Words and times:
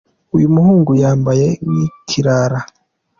uyumuhungu 0.35 0.91
yambaye 1.01 1.47
nkikirara 1.69 2.59